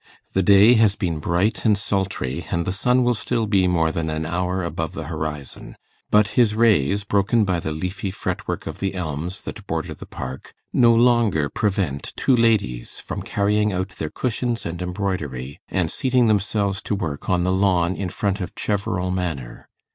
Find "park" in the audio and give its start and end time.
10.07-10.53